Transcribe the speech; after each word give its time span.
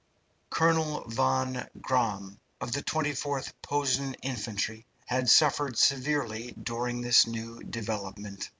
Colonel 0.49 1.03
von 1.09 1.67
Gramm, 1.79 2.39
of 2.59 2.71
the 2.71 2.81
24th 2.81 3.53
Posen 3.61 4.15
Infantry, 4.23 4.83
had 5.05 5.29
suffered 5.29 5.77
severely 5.77 6.55
during 6.59 7.01
this 7.01 7.27
new 7.27 7.61
development. 7.61 8.49